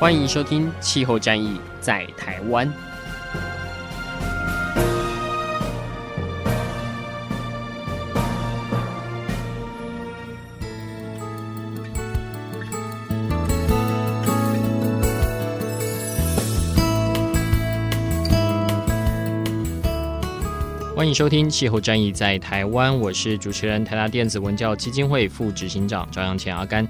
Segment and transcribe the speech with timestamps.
[0.00, 2.66] 欢迎收听《气候战役在台湾》。
[20.96, 26.88] 欢迎收听《气候战役在台湾》，我是主持人台达电子文教基金会副执行长赵阳前阿甘。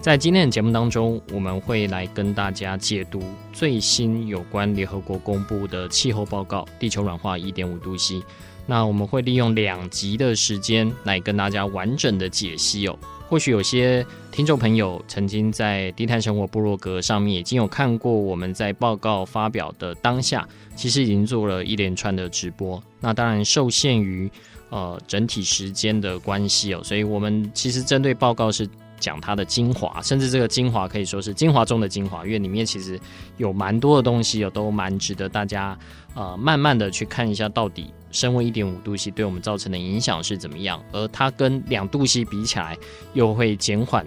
[0.00, 8.22] 在今天的节目当中，我们会来跟大家解读最新有关联合国公布的气候报告——地球软化一点五度 C。
[8.66, 12.98] 那我们会利用两集的时间来跟大家完整的解析哦。
[13.28, 22.82] 或许有些听众朋友曾经在低碳生活部落格上面已经有看过我们在报告发表的当下，其实已经做了一连串的直播。
[23.00, 24.30] 那当然受限于
[24.70, 28.66] 呃整体时间的关系哦，所以我们其实针对报告是。
[29.00, 33.00] 讲它的精华，甚至这个精华可以说是精华中的精华，因为里面其实
[33.38, 35.76] 有蛮多的东西，有都蛮值得大家
[36.14, 42.76] 呃慢慢的去看一下，到底升温一点五度 C 对我们造成的影响是怎么样，而它跟两度 C 比起来，
[43.14, 44.06] 又会减缓。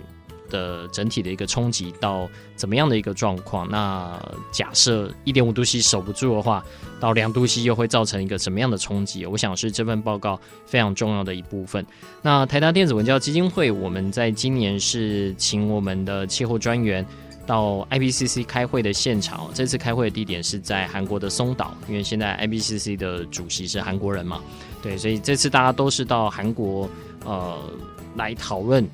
[0.53, 3.67] 的整体的一个冲击到怎么样的一个状况？
[3.67, 6.63] 那假设一点五度 C 守不住的话，
[6.99, 9.25] 到两度 C 又会造成一个什么样的冲击？
[9.25, 11.83] 我想是这份报告非常重要的一部分。
[12.21, 17.03] 那台达电子文教基金会，我们在今年是请我们的气候专员
[17.47, 19.49] 到 IPCC 开会的现场。
[19.55, 24.39] 这次开会的地点是在韩国的松岛，因为现在 IPCC 的主席是韩国人嘛，
[24.83, 26.87] 对，所以这次大家都是到韩国
[27.25, 27.57] 呃
[28.15, 28.87] 来讨论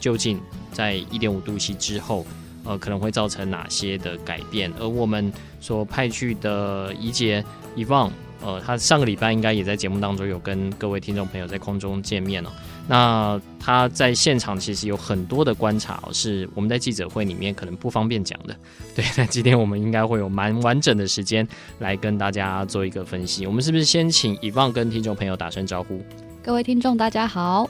[0.00, 0.40] 究竟。
[0.76, 2.26] 在一点五度 C 之后，
[2.62, 4.70] 呃，可能会造成哪些的改变？
[4.78, 7.42] 而我们所派去的怡洁
[7.74, 8.10] Yvonne，
[8.44, 12.52] 呃，他上个礼拜应该也在节目当中有跟各位听众朋友在空中见面了。
[12.86, 18.54] 那他在现场其实有很多的观察，是我们在记者会里面可能不方便讲的。
[18.94, 21.48] 对，那今天我们应该会有蛮完整的时间
[21.78, 23.46] 来跟大家做一个分析。
[23.46, 26.02] 我们是不是先请 Yvonne 跟听众朋友打声招呼？
[26.44, 27.66] 各位听众，大家好。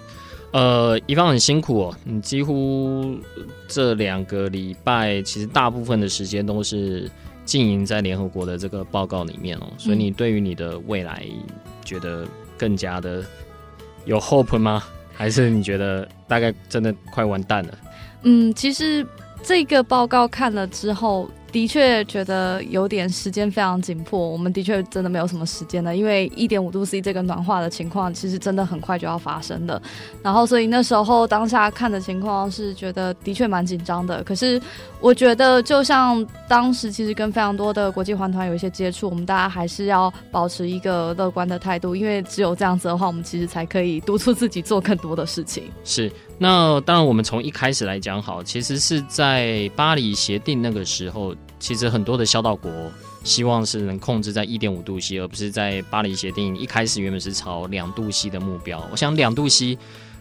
[0.56, 3.15] 呃，一方很辛苦哦，你几乎
[3.69, 7.11] 这两个礼拜，其实大部分的时间都是
[7.44, 11.22] 经营在联合国的这个报告里面哦，所以你对于你的未来
[11.84, 13.22] 觉得更加的
[14.06, 14.83] 有 hope 吗？
[15.12, 17.78] 还是你觉得大概真的快完蛋了？
[18.23, 19.06] 嗯，其实
[19.43, 21.28] 这个报告看了之后。
[21.53, 29.81] 的确觉得有点时间非常紧迫，我们的确真的没有什么时间了，因为一点五度 C 这个暖化的情况其实真的很快就要发生的。
[30.23, 34.23] 然后，所以那时候当下看的情况是觉得的确蛮紧张的。
[34.23, 34.61] 可是，
[35.06, 45.71] 我觉得就像当时其实跟非常多的国际环团有一些接触，我们大家还是要保持一个乐观的态度，因为只有这样子的话，我们其实才可以督促自己做更多的事情。
[45.84, 46.11] 是。
[46.39, 52.69] 那当然，我们从一开始来讲好，其实是在巴黎协定那个时候，其实很多的小岛国
[53.23, 58.84] 希望是能控制在一点五度 C，而不是在巴黎协定一开始原本是朝两度 C 的目标。
[58.91, 59.78] 我想两度 C。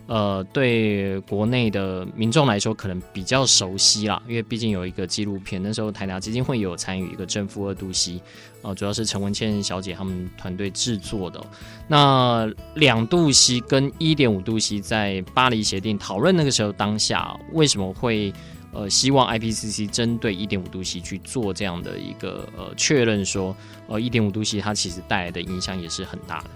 [0.08, 8.22] 呃，对国内的民众来说，可能比较熟悉啦，因为毕竟有一个纪录片，那时候台达基金会有参与一个正负二度 C，
[8.62, 11.44] 呃，主要是陈文茜小姐他们团队制作的。
[11.88, 18.32] 那两度 C 跟一点五度 C 在巴黎协定讨论那个时候当下，为什么会
[18.74, 23.56] 呃希望 IPCC 针对一点五度 C 去做这样的一个呃确认说，
[23.88, 26.50] 呃一点五度 C 它其实带来的影响也是很大的。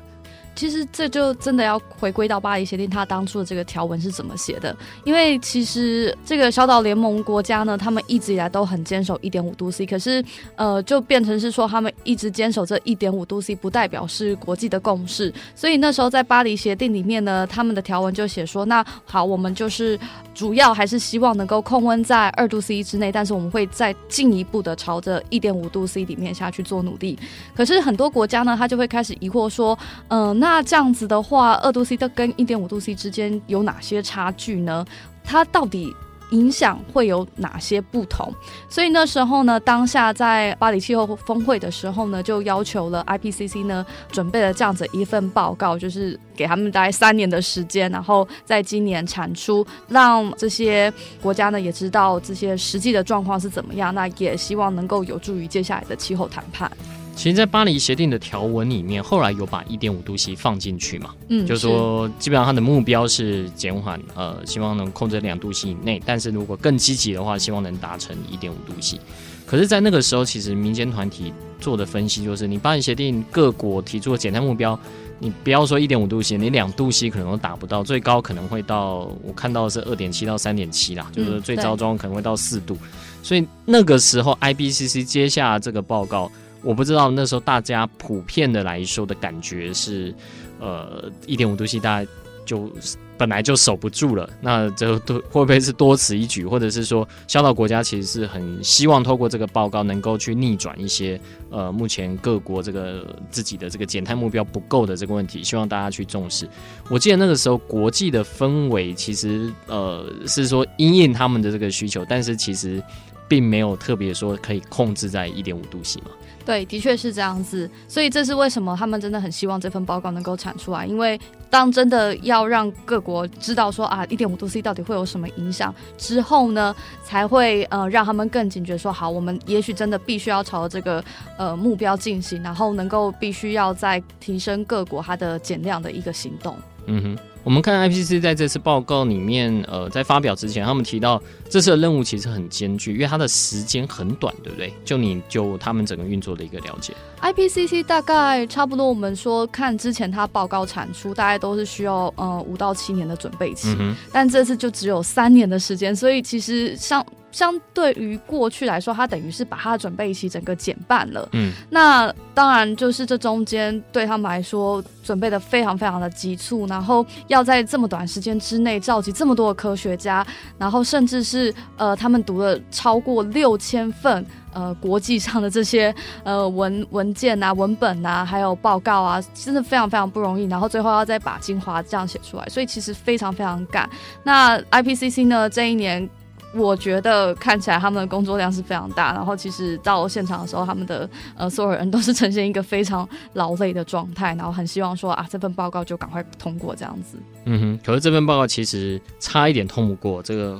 [0.59, 4.75] 其实这就真的要回归到巴黎协定，它当初的这个条文是怎么写的？
[5.05, 10.21] 因为其实这个小岛联盟国家呢，他们一直以来都很坚守一点五度 C，可是
[10.57, 15.33] 呃，就变成是说他们一直坚守这一点五度 C，不代表是国际的共识。
[15.55, 19.97] 所以那时候在巴黎协定里面呢，他们的条文就写说，那好，我们就是
[20.35, 27.17] 主要还是希望能够控温在二度 C 之内，但是我们会再进一步的朝着一点五度 C 里面下去做努力。
[27.55, 29.79] 可是很多国家呢，他就会开始疑惑说，
[30.09, 34.83] 嗯、那那这样子的话，二度 C 的跟一点五度 C 之间有哪些差距呢？
[35.23, 35.95] 它到底
[36.31, 38.33] 影响会有哪些不同？
[38.67, 50.91] 所以那时候呢，当下在巴黎气候峰会的时候呢，就要求了 IPCC 呢准备了这样子一份报告，就是给他们大概三年的时间，然后在今年产出，让这些
[51.21, 53.93] 国家呢也知道这些实际的状况是怎么样。
[53.93, 56.71] 那也希望能够有助于接下来的气候谈判。
[57.19, 61.13] 其实，在巴黎协定的条文里面，后来有把一点五度 C 放进去嘛？
[61.27, 66.01] 嗯，就是说基本上它的目标是减缓，呃，希望能控制两度 C 以内。
[66.05, 68.97] 但是如果更积极的话，希望能达成一点五度 C。
[69.45, 74.79] 可是，在那个时候，其实民间团体做的分析就是，你巴黎协定各国提出的减碳目标，
[75.19, 82.77] 你不要说一点五度 C，你两度 C 可能都达不到，最高可能会到我看到的是二点七到三点七啦，就是最糟糕可能会到四度。
[83.21, 86.31] 所以那个时候，IPCC 接下这个报告。
[86.61, 90.13] 我不知道那时候大家普遍的来说的感觉是，
[90.59, 92.11] 呃，一点五度 C 大概
[92.45, 92.71] 就
[93.17, 101.19] 本来就守不住了，那这都会不会是多此一举，或者是说，小岛国家其实是很希望透过这个报告能够去逆转一些
[101.49, 106.47] 呃目前各国这个自己的这个减碳目标不够的这个问题，希望大家去重视。
[106.89, 112.81] 我记得那个时候国际的氛围其实呃是说因应他们的这个需求，但是其实
[113.27, 116.07] 并没有特别说可以控制在一点五度 C 嘛。
[116.45, 121.19] 对，的确是这样子，所以这是为什么他们真的很希望这份报告能够产出来，因为
[121.49, 131.03] 当真的要让各国知道说啊，一点五度 C 到底会有什么影响之后呢，才会呃让他们更警觉说，好，我们也许真的必须要朝这个
[131.37, 136.57] 呃目标进行，然后能够必须要再提升各国它的减量的一个行动。
[136.87, 137.28] 嗯哼。
[137.43, 144.73] 我们看 IPCC 在这次报告里面，呃，在发表之前，他们提到这次的任务其实很艰巨，因为它的时间很短，对不对？
[144.83, 157.03] 就你就他们整个运作的一个了解，IPCC 大概差不多，我们说看之前它报告产出，大概都是需要呃五到七年的准备期，嗯、但这次就只有三年的时间，所以其实像。
[157.31, 161.27] 相对于过去来说，它等于是把它的准备期整个减半了。
[161.33, 170.25] 嗯，那当然就是这中间对他们来说准备的非常非常的急促，然后要在这么短时间之内召集这么多的科学家，
[170.57, 175.93] 然后甚至是呃他们读了超过六千份呃国际上的这些
[176.23, 180.45] 呃文文件啊、文本啊，还有报告啊，真的非常非常不容易。
[180.45, 183.89] 然后最后要再把精华这样写出来，所以其实非常非常赶。
[184.23, 186.09] 那 IPCC 呢这一年。
[186.53, 191.07] 我觉得看起来他们的工作量是非常大，然后其实到现场的时候，他们的
[191.37, 197.17] 呃所有人都是呈现一个非常劳累的状态，然后很希望说啊这份报告就赶快通过这样子。
[197.45, 200.59] 嗯哼，可是这份报告其实差一点通不过，这个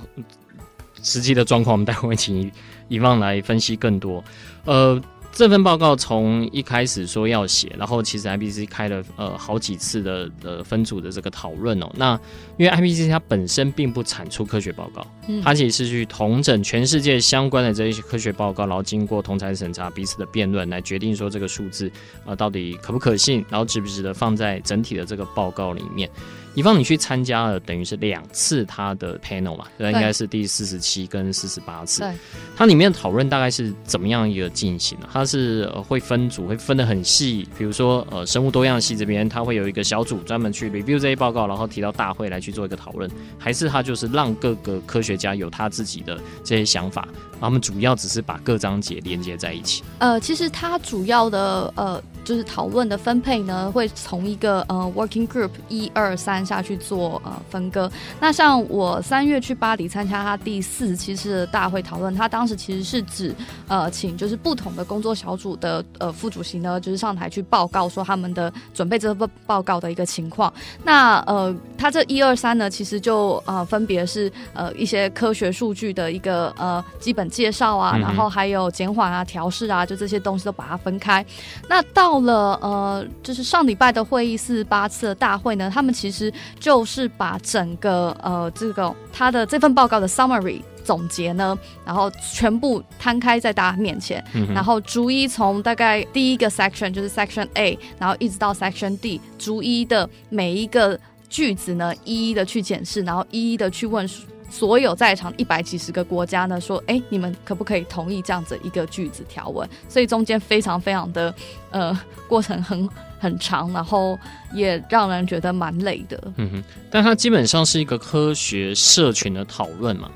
[1.01, 2.51] 实际的状况我们待会请
[2.87, 4.23] 宜放来分析更多。
[4.65, 5.01] 呃。
[5.31, 11.89] 这份报告从一开始说要写，然后其实 IPCC 开了呃好几次的呃分组的这个讨论哦。
[11.95, 12.19] 那
[12.57, 15.05] 因为 IPCC 它本身并不产出科学报告，
[15.41, 21.89] 它其实是去统整全世界相关的这一些科学报告，然后经过同侪审查、彼此的辩论来决定说这个数字
[22.25, 26.09] 呃到底可不可信，然后值不值得放在整体的这个报告里面。
[26.55, 29.65] 宜放，你去参加了，等于是两次他的 panel 嘛？
[29.77, 32.01] 那，应该是第四十七跟四十八次。
[32.01, 32.11] 对，
[32.57, 35.07] 它里面讨论大概是怎么样一个进行呢？
[35.13, 37.47] 它是呃会分组，会分得很细。
[37.57, 43.09] 比如说，呃，生物多样系这边，它会有一个小组专门去 review 这些报告，然后提到大会来去做一个讨论。
[43.37, 47.07] 还是它就是让各个科学家有他自己的这些想法，
[47.39, 49.83] 他们主要只是把各章节连接在一起。
[49.99, 52.01] 呃，其实它主要的呃。
[52.25, 57.91] 就是讨论的分配呢，会从一个呃 working group 一二三下去做呃分割。
[58.19, 63.33] 那像我三月去巴黎参加他第四十七次的大会讨论，他当时其实是指
[63.67, 70.53] 呃请就是不同的工作小组的呃副主席呢，就是上台去报告说他们的准备这份报告的一个情况。
[70.83, 81.25] 那呃他这一二三呢，其实就呃分别是呃一些科学数据的一个呃基本介绍啊，然后还有减缓啊、调试啊，就这些东西都把它分开。
[81.67, 104.09] 那到了呃，就是上礼拜的会议四十八次的大会呢，他们其实就是把整个呃这个他的这份报告的 summary 总结呢，然后全部摊开在大家面前，嗯、然后逐一从大概第一个 section 就是 section A，然后一直到 section D，逐一的每一个句子呢，一一的去检视，然后一一的去问。
[104.49, 109.67] 所有在场一百几十个国家呢，说，哎，你们可不可以同意这样子一个句子条文？
[109.87, 111.33] 所以中间非常非常的，
[111.71, 112.89] 呃，过程很
[113.19, 114.17] 很长，然后
[114.53, 116.33] 也让人觉得蛮累的。
[116.37, 120.09] 嗯哼，但它基本上是一个科学社群的讨论嘛。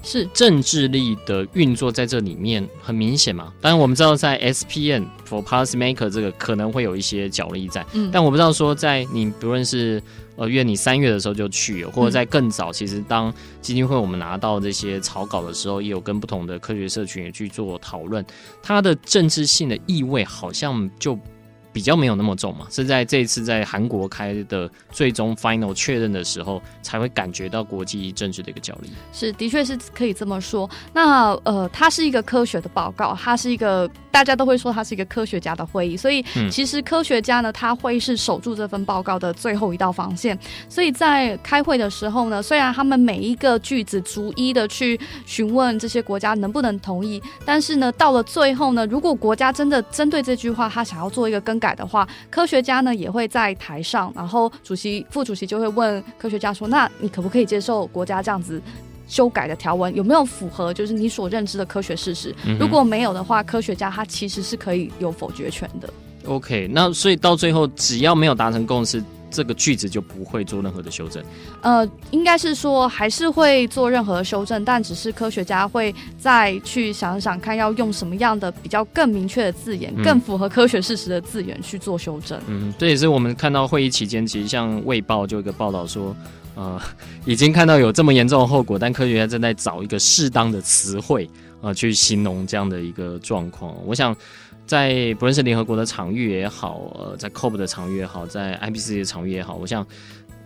[0.00, 3.52] 是政治力的运作在这里面很明显嘛？
[3.60, 10.00] 当然我们知道在 SPN for Policy Maker 这个可能会有一些角力在，嗯，但我不知道说在你不论是
[10.38, 13.30] 呃约你三月的时候就去，或者在更早，其实当
[13.60, 18.24] 基金会我们拿到这些草稿的时候，也有跟不同的科学社群也去做讨论，
[18.62, 21.18] 它的政治性的意味好像就。
[21.70, 28.90] 比较没有那么重嘛，是在这一次在韩国开的最终 final 确认的时候，才会感觉到国际政治的一个角力。
[29.12, 30.68] 是，的确是可以这么说。
[30.92, 33.88] 那呃，它是一个科学的报告，它是一个
[34.18, 40.36] 大家都会说它是一个科学家的会议，所以其实科学家呢，他会是守住这份报告的最后一道防线。
[40.68, 51.68] 所以在开会的时候呢，虽然他们每一个句子逐一的去询问这些国家能不能同意，但是呢，到了最后呢，如果国家真的针对这句话，他想要做一个更改。
[51.78, 58.60] 的话，科学家呢也会在台上，然后主席、副主席就会问科学家说：“那你可不可以接受国家这样子
[59.08, 59.92] 修改的条文？
[59.96, 62.34] 有没有符合就是你所认知的科学事实？
[62.46, 65.92] 嗯、如果没有的话，科学家他其实是可以有否决权的。”
[66.26, 69.02] OK，那所以到最后只要没有达成共识。
[69.30, 71.22] 这个句子就不会做任何的修正，
[71.60, 82.40] 呃，应该是说还是会做任何的修正，但只是科学家会再去想想看，要用什么样的比较更明确的字眼，嗯、更符合科学事实的字眼去做修正。
[82.46, 86.16] 嗯，这也是我们看到会议期间，其实像《卫报》就有一个报道说，
[86.58, 86.80] 呃，
[87.24, 93.74] 已经看到有这么严重的后果，但科学家正在找一个适当的词汇、呃，去形容这样的一个状况。
[93.86, 94.14] 我想。
[94.66, 99.86] 在不论是联合国的场域也好，呃，在 COP 的场域也好，在 IPCC 的场域也好，我想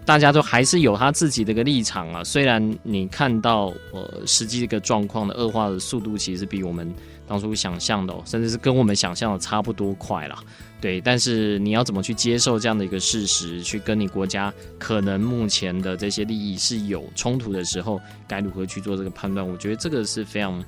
[0.04, 2.22] 大家都还是有他自己的一个立场啊。
[2.22, 6.94] 虽然你看到呃实际这个状况的恶化的速度其实比我们
[7.32, 10.36] 当初想象的，甚至是跟我们想象的差不多快了，
[10.82, 11.00] 对。
[11.00, 17.98] 但是你要怎么去接受这样的一个事实，去跟你国家可能目前的这些利益是有冲突的时候，
[18.28, 19.48] 该如何去做这个判断？
[19.48, 20.62] 我觉得这个是非常。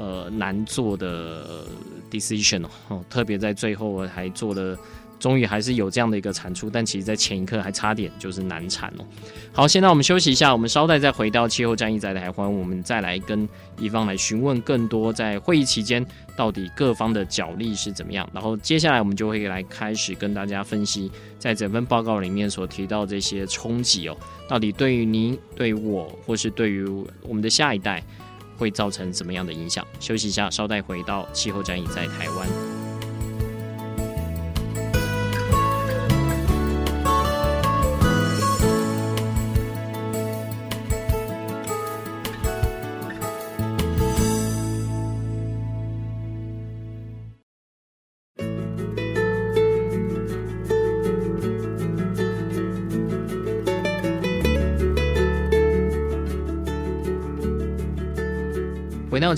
[0.00, 1.66] 呃，难做的
[2.08, 4.78] decision 哦，特别在最后还做了，
[5.18, 9.04] 终于还是有这样的一个产出，但其实在前一刻还差点就是难产哦。
[9.52, 13.48] 好，现在我们休息一下，我们稍待再回到气候战役在台湾，我们再来跟
[13.78, 16.04] 一方来询问更多在会议期间
[16.36, 24.16] 到底各方的角力是怎么样，然后接下来我们就会来开始跟大家分析在整份报告里面所提到这些冲击哦，
[24.48, 26.84] 到底对于您、对我，或是对于
[27.22, 28.02] 我们的下一代。
[28.58, 29.86] 会造成怎么样的影响？
[30.00, 32.77] 休息一下，稍待回到气候战役在台湾。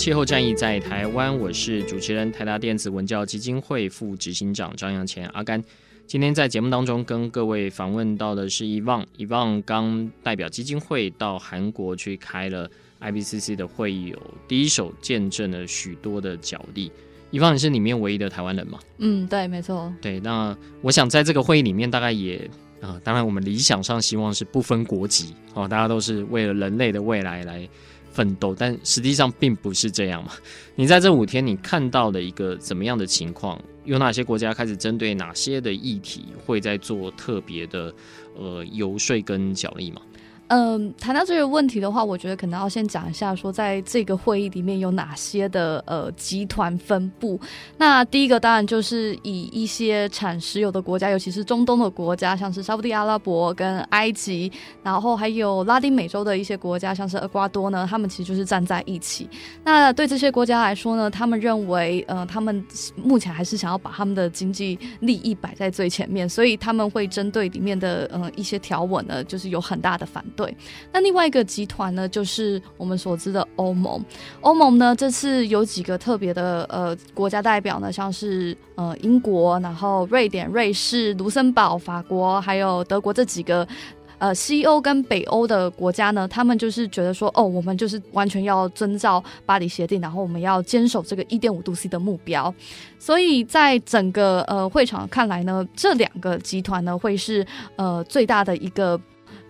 [0.00, 5.62] 气候战役在台湾，我是主持人台达电子文教基金会副执行长张扬前阿甘。
[6.06, 12.66] 今天在节目当中跟各位访问到的是伊旺，伊旺刚代表基金会到韩国去开了
[13.02, 16.90] IBCC 的会议，有第一手见证了许多的角力。
[17.30, 18.78] 伊旺，你是里面唯一的台湾人吗？
[18.96, 19.92] 嗯，对，没错。
[20.00, 22.38] 对，那我想在这个会议里面，大概也
[22.80, 27.68] 啊、呃，当然我们理想上希望是不分国籍哦，大家都是为了人类的未来来。
[28.12, 30.32] 奋斗，但实际上并不是这样嘛。
[30.74, 33.60] 你在这五天，你看到的一个怎么样的情况？
[33.84, 37.92] 有哪些国家开始针对哪些的议题，会在做特别的
[38.36, 40.02] 呃游说跟角力吗？
[40.50, 47.38] 嗯，谈到这个问题的话，我觉得可能要先讲一下，说在这个会议里面有哪些的呃集团分布。
[47.78, 54.50] 那第一个当然就是以一些产石油的国家，尤其是中东的国家，像是沙乌地阿拉伯跟埃及，
[54.82, 59.30] 然后还有拉丁美洲的一些国家，像是厄瓜多呢，他们其实就是站在一起。
[59.62, 62.60] 那对这些国家来说呢，他们认为，呃，他们
[62.96, 70.39] 目前还是想要把他们的经济利益摆在最前面，所以他们会针对里面的呃一些条文呢，就是有很大的反对。
[70.40, 70.56] 对，
[70.90, 74.02] 那另外一个集团呢，就是我们所知的欧盟。
[74.40, 83.68] 欧盟呢，这次有几个特别的呃国家代表呢，像是呃英国，然后瑞典、瑞士、卢森堡、法国，还有德国这几个
[84.16, 92.54] 呃西欧跟北欧的国家呢，他们就是觉得说，哦，我们就是完全要遵照巴黎协定，然后我们要坚守这个一点五度 C 的目标。
[92.98, 98.98] 所以在整个呃会场看来呢，这两个集团呢，会是呃最大的一个。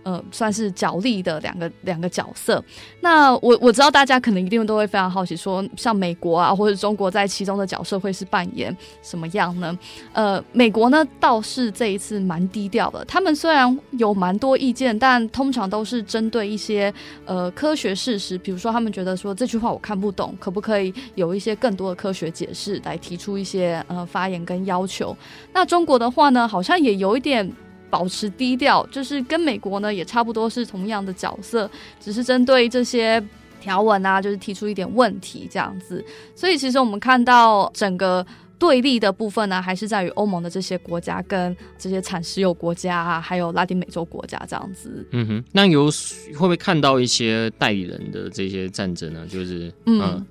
[0.02, 2.62] 呃，算是角力的两个两个角色。
[3.00, 9.78] 那我我知道大家可能一定都会非常好奇，说像美国啊或者中国在其中的角色会是扮演什么样呢？
[10.12, 16.92] 呃，美国呢倒是这一次蛮低调的，他们虽然有蛮多意见，但通常都是针对一些
[17.26, 25.16] 呃科学事实，比如说他们觉得说这句话我看不懂，可不可以有一些更多的科学解释来提出一些呃发言跟要求？
[25.52, 27.50] 那中国的话呢，好像也有一点。
[27.90, 31.68] 保持低调，就是跟美国呢也差不多是同样的角色，
[32.00, 33.22] 只是针对这些
[33.60, 36.02] 条文啊，就是提出一点问题这样子。
[36.34, 38.24] 所以其实我们看到整个
[38.58, 45.06] 对立的部分呢，还是在于欧盟的这些国家跟这些产石油国家啊，还有拉丁美洲国家这样子。
[45.10, 49.26] 嗯哼，那有会不会看到一些代理人的这些战争呢？
[49.26, 50.00] 就是嗯。
[50.00, 50.26] 嗯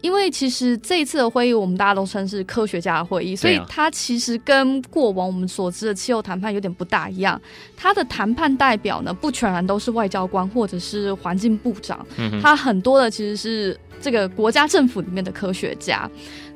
[0.00, 7.40] 因为其实这一次的会议，我们大家都称是科学家的会议，所以它其实跟过往我们所知的气候谈判有点不大一样。
[7.76, 12.06] 它的谈判代表呢，不全然都是外交官或者是环境部长，
[12.42, 16.08] 它很多的其实是这个国家政府里面的科学家。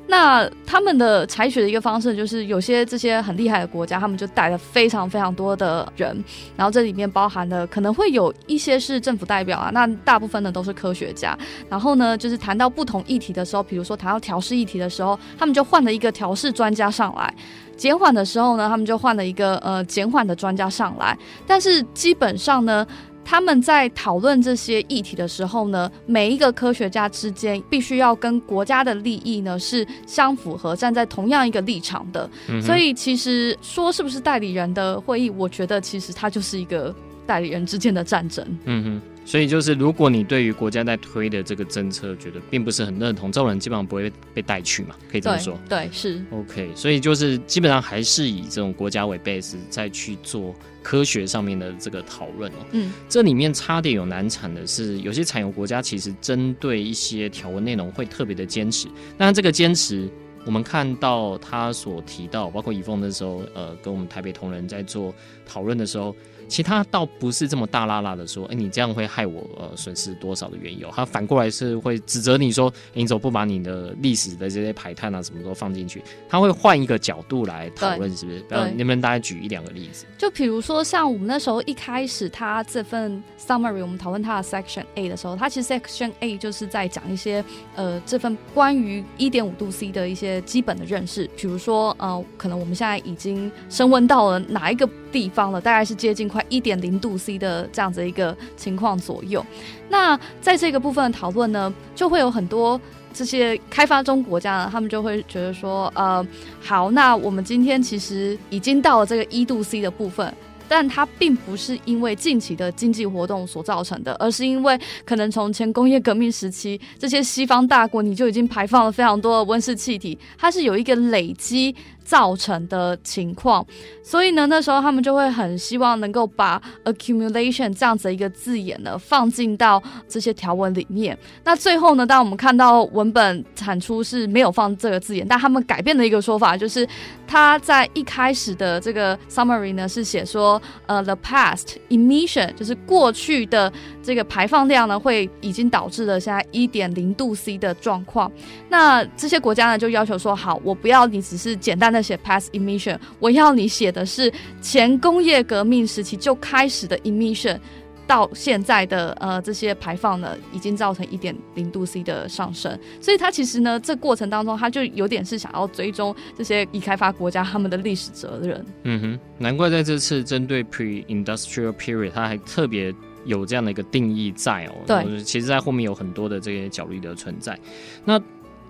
[0.05, 6.23] 那他们的采取的一个方式，就是有些这些很厉害的国家，他们就带了非常非常多的人，
[6.57, 11.37] 然后这里面包含了可能会有一些是政府代表啊，那大部分的都是科学家。
[11.69, 17.33] 然后呢，就是谈到不同议题的时候，比如说谈到调试议题的时候，他们就换了一个调试专家上来；
[17.77, 21.17] 减缓的时候呢，他们就换了一个呃减缓的专家上来。
[21.47, 22.85] 但是基本上呢。
[23.25, 32.29] 他们在讨论这些议题的时候呢，每一个科学家之间必须要跟国家的利益呢是相符合，站在同样一个立场的。
[32.49, 36.93] 嗯、所以其实说是不是代理人的会议，我觉得其实它就是一个
[37.25, 38.45] 代理人之间的战争。
[38.65, 39.12] 嗯哼。
[39.25, 45.57] 所以就是，如果你对于国家在推的这个政策觉得并不是很认同，这种人基本上不会被带去嘛，可以这么说。
[45.69, 46.21] 对，对是。
[46.31, 52.55] OK，所以就是基本上还是以这种国家为 base 再去做科学上面的这个讨论哦。
[52.71, 60.09] 嗯，这里面差点有难产的是，有些产油国家其实针对一些条文内容会特别的坚持，但这个坚持，
[60.45, 65.15] 我们看到他所提到，包括以凤的时候，呃，跟我们台北同仁在做
[65.45, 66.13] 讨论的时候。
[66.47, 70.89] 其他倒不是这么大拉拉的说，哎、欸，你这样会害我呃损失多少的原油？
[70.93, 76.01] 他反过来是会指责你说，你怎么不把你的历史的这些排碳啊什么都放进去？
[76.29, 78.39] 他会换一个角度来讨论，是不是？
[78.41, 80.05] 对，能不能大家举一两个例子？
[80.17, 87.43] 就比如说像我们那时候一开始他这份 summary，我们讨论他的 section A 的时候，他其实 section A 就是在讲一些
[87.75, 99.45] 呃这份关于一点五度 C 的一些基本的认识，比如说呃可能我们现在已经升温到了哪一个地方了，大概是接近快一点零度 C 的这样子一个情况左右。
[99.87, 102.81] 那在这个部分的讨论呢，就会有很多
[103.13, 106.25] 这些开发中国家呢，他们就会觉得说，呃，
[106.59, 110.33] 好，那我们今天其实已经到了这个一度 C 的部分。
[110.65, 123.65] 但它并不是因为近期的经济活动所造成的，而是因为可能从前工业革命时期，这些西方大国你就已经排放了非常多的温室气体，它是有一个累积造成的情况。
[124.03, 131.17] 所以呢，那时候他们就会很希望能够把 accumulation 这样子一个字眼呢放进到这些条文里面。
[131.43, 136.87] 那最后呢，当我们看到文本产出是没有放这个字眼，但他们改变的一个说法就是，
[137.25, 140.61] 他在一开始的这个 summary 呢是写说。
[140.85, 148.29] 呃、，the past emission 就是过去的这个排放量呢，会已经导致了现在一点零度 C 的状况。
[148.69, 157.57] 那这些国家呢，就要求说，好，我不要你只是简单的写 past emission，我要你写的是前工业革命时期就开始的 emission。
[158.05, 168.65] 到现在的呃这些排放呢，已经造成一点零度 C 的上升，所以它其实呢，这过程当中，它就有点是想要追踪这些已开发国家他们的历史责任。
[168.83, 174.73] 嗯哼，难怪在这次针对 pre-industrial period，它还特别有这样的一个定义在哦。
[174.85, 177.57] 对，其实，在后面有很多的这些角力的存在。
[178.03, 178.21] 那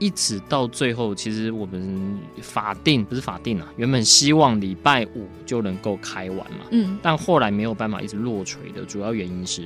[0.03, 9.63] 一直到最后，其实我们法定不是法定啊，原本希望礼拜五就能够开完嘛，嗯，但后来没有办法一直落锤的主要原因是，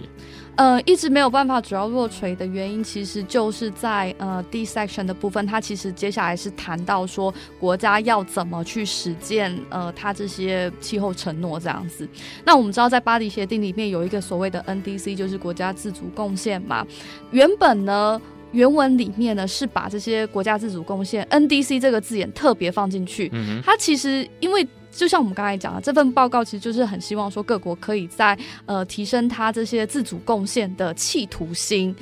[0.56, 12.08] 呃，一直没有办法主要落锤的原因，其实就是在呃 D section 的部分，它其实接下来是谈到说国家要怎么去实践呃它这些气候承诺这样子。
[12.46, 16.86] 那我们知道在巴黎协定里面有一个所谓的 NDC，就是国家自主贡献嘛，
[17.32, 18.22] 原本呢。
[18.52, 23.30] 原文里面呢是把这些国家自主贡献 NDC 这个字眼特别放进去。
[23.34, 31.96] 嗯，它其实因为就像我们刚才讲的，这份报告其实就是很希望说各国可以在呃提升它这些自主贡献的企图心。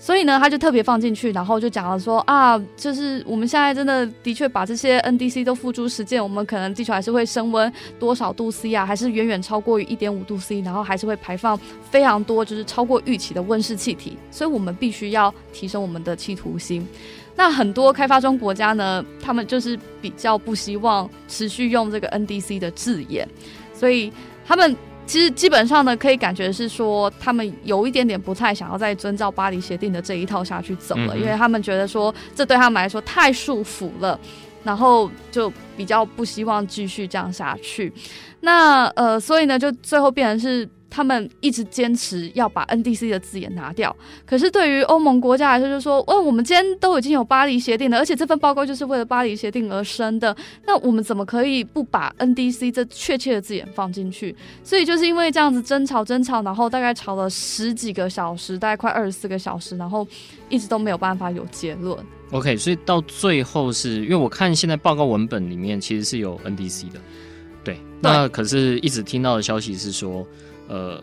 [0.00, 11.58] 所以呢，他就特别放进去，然后就讲了说啊，就是我们现在真的的确把这些 NDC 都付诸实践，我们可能地球还是会升温多少度 C 啊，还是远远超过于一点五度 C，然后还是会排放
[11.90, 16.86] 非常多，就是超过预期的温室气体，所以我们必须要提升我们的企图心。
[17.34, 23.28] 那很多开发中国家呢，他们就是比较不希望持续用这个 NDC 的字眼，
[23.74, 24.12] 所以
[24.46, 24.76] 他们
[25.08, 34.20] 其实基本上呢，可以感觉是说，他们有一点点不太想要再遵照巴黎协定的这一套下去走了，嗯、因为他们觉得说，这对他们来说太束缚了，
[34.62, 37.90] 然后就比较不希望继续这样下去。
[38.40, 40.68] 那呃，所以呢，就最后变成是。
[40.90, 50.34] 他们一直坚持要把 NDC 的字眼拿掉，可是对于欧盟国家来说，就说，哦，我们今天都已经有巴黎协定了，而且这份报告就是为了巴黎协定而生的，
[50.66, 54.34] 那我们怎么可以不把 NDC 这确切的字眼放进去？
[54.64, 60.06] 所以就是因为这样子争吵争吵，然后大概吵了十几个小时，大概快二十四个小时，然后
[60.48, 61.96] 一直都没有办法有结论。
[62.30, 67.00] OK，所以到最后是因为我看现在报告文本里面其实是有 NDC 的，
[67.62, 70.26] 对，那可是一直听到的消息是说。
[70.68, 71.02] 呃，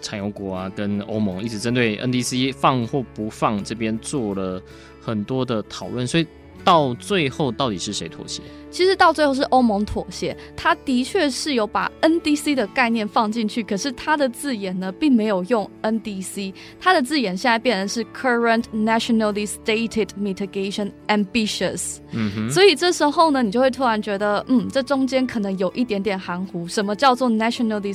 [0.00, 4.62] 产油国啊，跟欧盟一直针对 NDC 放或不放这边做了
[5.00, 6.26] 很多的讨论，所以
[6.64, 8.42] 到最后到底是谁妥协？
[8.70, 21.98] 其实到最后是欧盟妥协，他的确是有把 NDC 的概念放进去，可是他的字眼呢，并没有用 NDC，他的字眼现在变成是 Current Nationally Stated Mitigation Ambitious。
[22.12, 27.94] 嗯哼，所以这时候呢，你就会突然觉得，嗯，这中间可能有一点点含糊，什么叫做 Nationally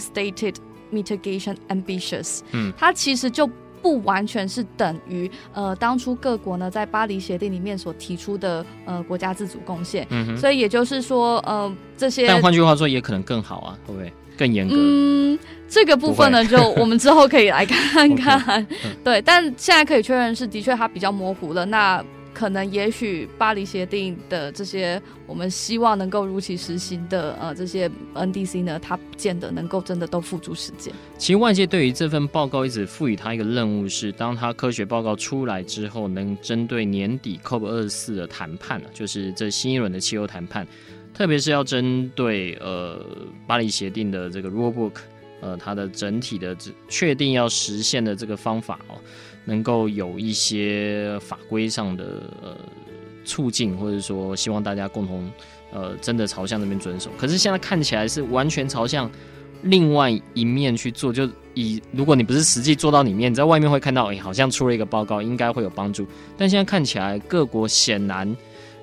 [0.91, 3.49] Stated？Mitigation ambitious，嗯，它其实就
[3.81, 14.75] 不完全是等于呃当初各国呢在巴黎协定里面所提出的呃国家自主贡献，嗯，所以也就是说呃这些，但换句话说也可能更好啊，会不会更严格？
[14.77, 18.67] 嗯，这个部分呢就我们之后可以来看看，
[19.03, 22.03] 对，但现在可以确认是的确它比较模糊了，那。
[22.41, 30.91] 可能也许巴黎协定的这些我们希望能够如期实行的呃这些 NDC 呢，它不见得能够真的都付诸实践。
[31.19, 40.65] 其实外界对于这份报告一直赋予它一个任务是，当它科学报告出来之后，能针对年底 COP 二十四的谈判，就是这新一轮的气候谈判，
[41.13, 43.05] 特别是要针对呃
[43.45, 44.93] 巴黎协定的这个 rule book，
[45.41, 46.57] 呃它的整体的
[46.89, 48.97] 确定要实现的这个方法哦。
[49.45, 52.03] 能够有一些法规上的
[52.41, 52.55] 呃
[53.25, 55.31] 促进，或者说希望大家共同
[55.71, 57.09] 呃真的朝向那边遵守。
[57.17, 59.09] 可是现在看起来是完全朝向
[59.63, 61.11] 另外一面去做。
[61.11, 66.05] 就以如果你不是实际做到里面，你在外面会看到，哎、好像出了一个报告，应该会有帮助。
[66.37, 68.35] 但现在看起来，各国显然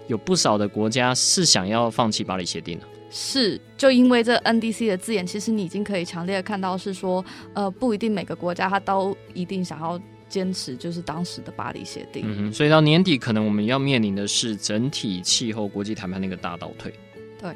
[0.06, 2.84] 有不少的国家是想要放弃巴黎协定的。
[3.10, 9.98] 是，就因为这 NDC 的字眼，其实你已经可以强烈的看到是说，呃，不一定每个国家它都一定想要。
[10.28, 16.92] 坚持就是当时的巴黎协定，嗯哼，所以到年底可能我们要面临的是整体气候国际谈判那个大倒退。
[17.40, 17.52] 对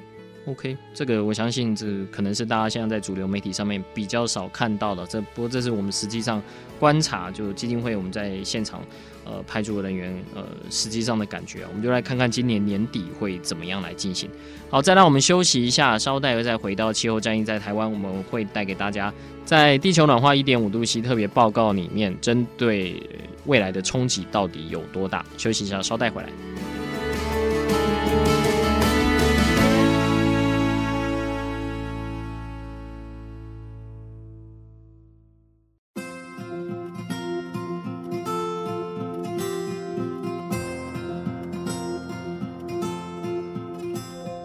[0.47, 5.07] ，OK，这个我相信这可能是大家现在在主流媒体上面比较少看到的。
[5.07, 6.43] 这不过这是我们实际上
[6.79, 8.83] 观察，就基金会我们在现场
[9.25, 14.29] 呃派驻的人员呃实际上的感觉，我们就来看看今年年底会怎么样来进行。
[14.71, 19.13] 好，再让我们休息一下，稍待再回到气候战役在台湾，我们会带给大家。
[19.45, 23.03] 在地球暖化一点五度 C 特别报告里面，针对
[23.47, 25.25] 未来的冲击到底有多大？
[25.37, 26.29] 休息一下，稍待回来。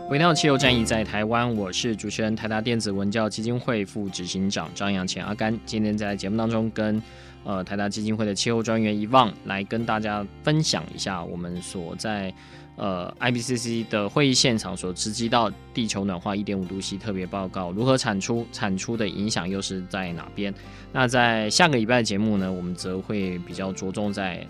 [0.07, 5.59] 回到气候战役在台湾，我是主持人台达电子文教基金会副执行长张扬前阿甘。
[5.65, 7.03] 今天在节目当中跟
[7.43, 12.33] 呃台达基金会的气候专员一望来跟大家分享一下我们所在
[12.77, 20.53] 呃 IPCC 的会议现场所直击到地球暖化一点五度 C 特别报告如何产出，产出的影响又是在哪边？
[20.93, 24.47] 那在下个礼拜的节目呢，我们则会比较着重在。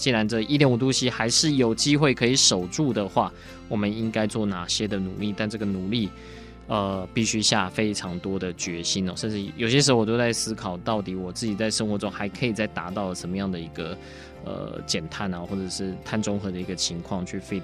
[0.00, 3.30] 既然这一点五度 C 还是有机会可以守住的话，
[3.68, 5.34] 我们应该做哪些的努力？
[5.36, 6.08] 但这个努力，
[6.68, 9.12] 呃，必须下非常多的决心哦。
[9.14, 13.94] 甚至有些时候，我都在思考，到底我自己在生活中还可以再达到什么样的一个
[14.46, 17.62] 呃减碳啊，或者是碳中和的一个情况去 feed，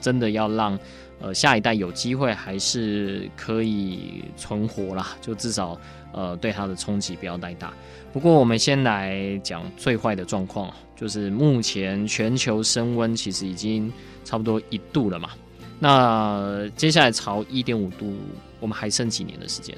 [0.00, 0.76] 真的要让
[1.20, 5.78] 呃下一代有机会还是可以存活啦，就至少
[6.12, 7.72] 呃对它的冲击不要太大。
[8.12, 13.92] 不过，我们先来讲最坏的状况，就是目前全球升温其实已经
[14.24, 15.30] 差不多一度了嘛。
[15.78, 18.14] 那接下来朝一点五度，
[18.58, 19.76] 我们还剩几年的时间？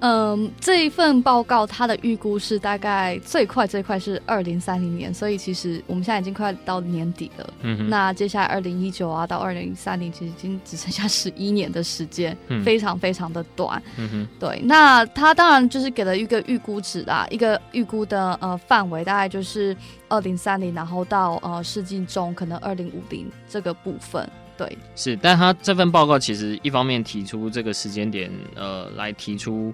[0.00, 7.50] 嗯，这一份报告它的预估是大概最快最快是二零三零年，所以其实我们现在已经快到年底了。
[7.62, 13.82] 嗯哼，那接下来二零一九啊到二零三零，其实已经只剩下十一年的时间，嗯，非常非常的短。
[13.96, 19.74] 嗯哼，对，那它当然就是给了一个预估值啦，一个预估的呃范围大概就是
[20.08, 24.28] 二零三零，然后到呃世纪中可能二零五零这个部分。
[24.56, 29.72] 对，是，但他这份报告其实一方面提出这个时间点，呃，来提出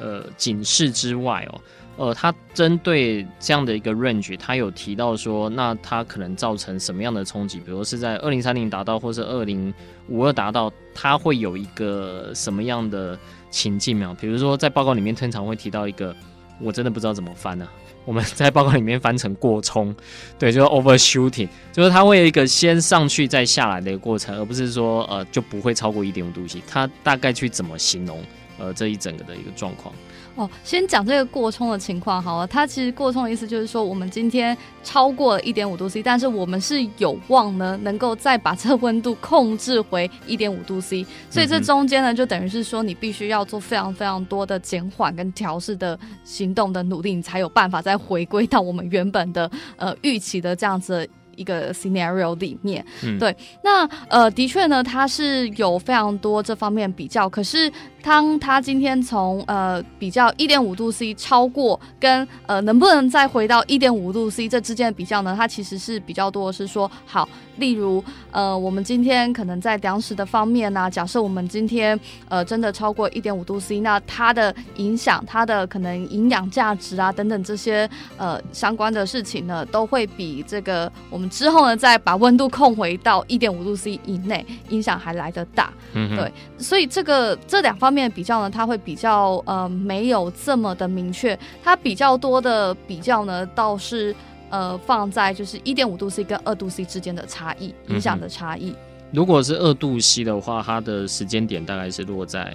[0.00, 1.60] 呃警示之外哦，
[1.98, 7.60] 呃，他针对这样的一个 range，他有提到说，那它可能造成什么样的冲击？
[7.60, 9.72] 比如是在二零三零达到，或是二零
[10.08, 13.18] 五二达到，它会有一个什么样的
[13.50, 14.16] 情境啊？
[14.18, 16.16] 比如说在报告里面通常会提到一个，
[16.58, 17.68] 我真的不知道怎么翻呢、
[18.04, 19.94] 我们在报告里面翻成过冲，
[20.38, 26.62] 对，就是 overshooting，就是它会有一个先上去再下来的一个过程，而不是说呃就不会超过一点五度 C。
[26.66, 28.22] 它大概去怎么形容
[28.58, 29.94] 呃这一整个的一个状况？
[30.34, 32.46] 哦，先讲这个过冲的情况好了。
[32.46, 41.06] 它其实过冲的意思就是说，我们今天超过了一点五度 C，但是我们是有望呢，能够再把这温度控制回一点五度 C。
[41.28, 51.08] 所以这中间呢，就等于是说，你必须要做非常非常多的减缓跟调试的行动的努力，你才有办法再回归到我们原本的呃预期的这样子。
[51.36, 57.28] 一个 scenario 里面，嗯、对，那呃，的确呢，它是有非常多这方面比较。
[57.28, 57.70] 可是，
[58.02, 65.34] 当他今天从呃比较一点五度 C 超过跟呃能不能再回到一点五度 C 这之间的比较呢？
[65.36, 81.21] 它其实是比较多的是说，好，例如呃，我们今天可能在粮食的方面呢、啊，假设我们今天呃真的超过一点五度 C，那它的影响，它的可能营养价值啊等等这些呃相关的事情呢，都会比这个我们。
[81.30, 85.72] 之后呢，再把温度控回到一点五度 C 以内，影响还来得大。
[85.94, 91.38] 嗯，对，所以这个这两方面的比较呢，它会比较呃没有这么的明确。
[91.62, 94.14] 它比较多的比较呢，倒是
[94.50, 98.74] 呃放在就是一点五度 C 跟二度 C 之间的差异，影响的差异。
[99.12, 102.54] 如果是二度 C 的话，它的时间点大概是落在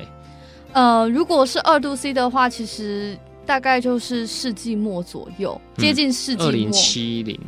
[0.73, 6.47] 呃，如果是二度 C 的话，其实大概就是世纪末左右，接近世纪末。
[6.47, 7.39] 二零七零。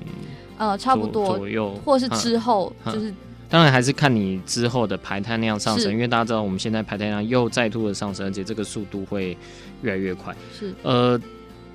[0.59, 3.11] 呃，差不多左右，或是之后，就是
[3.49, 9.35] 当然还是看你之后的排碳量上升，因为大家知道我们现在排碳量又再度的上升，而且这个速度会
[9.81, 10.35] 越来越快。
[10.53, 11.19] 是，呃，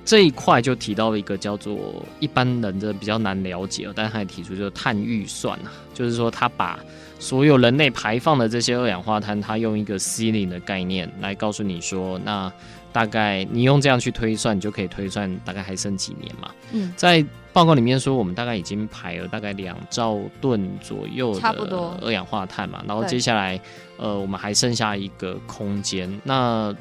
[0.05, 6.79] 这一块就提到了一个叫做一般人的比较难了解，但他也提出就是碳预算啊，就是说他把
[7.17, 12.51] 所有人类排放的这些二氧化碳，他用一个 ceiling 的概念来告诉你说，那
[12.95, 16.49] 大概你用这样去推算，你就可以推算大概还剩几年嘛。
[16.71, 17.23] 嗯，在。
[17.55, 23.57] 报告里面说，我们大概已经排了大概两兆吨左右的二氧化碳嘛，然后接下来，
[23.95, 26.19] 呃，我们还剩下一个空间。
[26.21, 26.75] 那，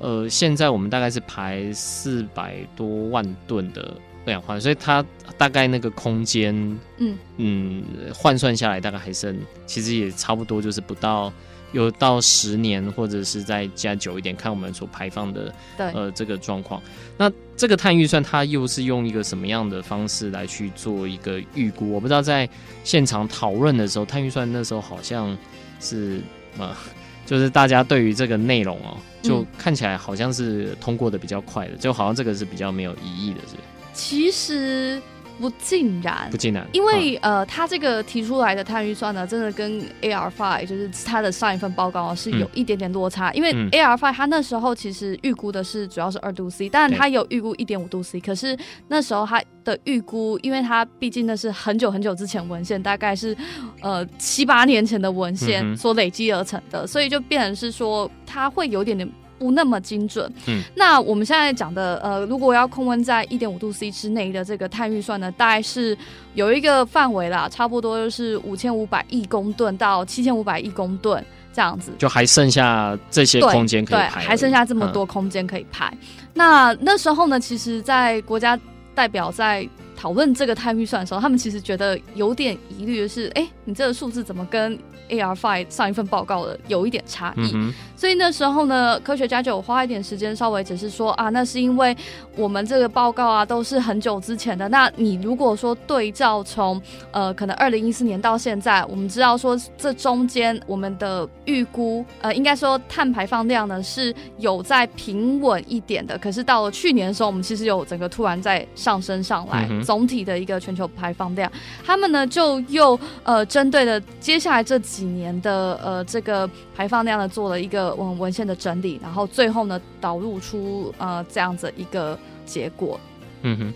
[0.00, 3.94] 呃，现在我们大概是排四百多万吨的
[4.26, 6.52] 二氧化碳，所以它大概那个空间，
[6.96, 11.32] 嗯嗯，换算下来大概还剩，其实也差不多就是不到。
[11.72, 16.82] 有到十年，或者是再加久一点，看我们所排放的，呃，这个状况。
[17.16, 21.90] 那这个碳预算，它又是用一个什么样的方式来去做一个预估？
[21.92, 22.48] 我不知道在
[22.84, 25.36] 现场讨论的时候，碳预算那时候好像
[25.80, 26.20] 是，
[26.58, 26.74] 呃，
[27.26, 33.56] 就是大家对于这个内容哦，就看起来好像是通过的比较快的，就好像这个是比较没有疑义的，是。
[33.92, 35.02] 其实。
[35.38, 43.30] 不尽然，不尽然，因为、哦、呃，他这个提出来的碳预算呢，真的跟 ARFI，就是他的上一份报告是有一点点落差。
[43.30, 48.56] 嗯、因为 ARFI，他那时候其实预估的是主要是二度 C，但他有预估一点五度 C，可是
[48.88, 53.36] 那时候他的预估，因为他毕竟那是很久很久之前文献，大概是
[53.80, 59.08] 呃七八年前的文献所累积而成的，嗯、所以就变成是说他会有点点。
[59.38, 60.30] 不那么精准。
[60.46, 65.96] 嗯，那我们现在讲的，呃，如果要控温在一点五度 C 之内的这个碳预算呢，大概是
[66.34, 71.92] 有一个范围啦，差不多就是五千五百亿公吨到七千五百亿公吨这样子。
[71.98, 75.88] 就还剩下这些空间可以排，对，还剩下这么多空间可以排。
[75.92, 75.98] 嗯、
[76.34, 78.58] 那那时候呢，其实，在国家
[78.94, 87.50] 代表在讨论这个碳预算的时候，他们其实觉得有点疑虑的是，哎、欸，你这个数字怎么跟 AR Five 上一份报告的有一点差异？
[87.54, 91.96] 嗯所以那时候呢，科学家就有花一点时间，稍微解释说啊，那是因为
[92.36, 94.68] 我们这个报告啊都是很久之前的。
[94.68, 96.80] 那你如果说对照从
[97.10, 106.16] 呃可能二零一四年到现在，我们知道说这中间我们的预估呃应该说碳排放量呢是有在平稳一点的。
[106.18, 111.50] 可是到了去年的时候，我们其实有整个突然在上升上来，嗯、总体的一个全球排放量。
[111.84, 122.98] 他们呢就又呃针对了接下来这几年的呃这个排放量呢做了一个文文献的整理，然后最后呢导入出呃这样子一个结果。
[123.42, 123.74] 嗯哼。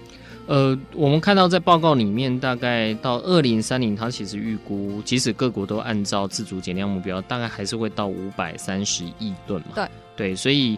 [0.48, 9.68] 呃，我们看到在报告里面，大概到二零三零，它其实预估，即使各国都按照自主减量目标，大概还是会到五百三十亿吨嘛。
[9.76, 10.76] 对对，所以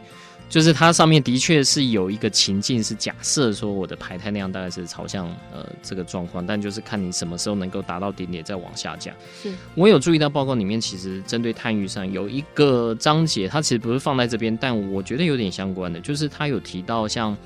[0.48, 9.14] 就是它上面的确是有一个情境，是假设说我的排碳量大概是朝向呃这个状况，但就是看你什么时候能够达到顶点再往下降。
[9.42, 17.36] 是我有注意到报告里面，其实针对碳预算有一个章节，它其实不是放在这边，但我觉得有点相关的，就是它有提到像。